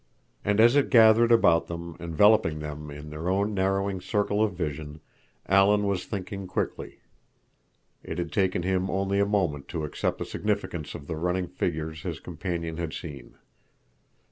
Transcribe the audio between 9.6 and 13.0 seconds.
to accept the significance of the running figures his companion had